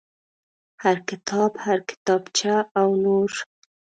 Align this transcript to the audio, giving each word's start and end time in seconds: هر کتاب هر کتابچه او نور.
هر 0.83 0.97
کتاب 1.09 1.51
هر 1.65 1.79
کتابچه 1.89 2.55
او 2.79 2.89
نور. 3.03 3.31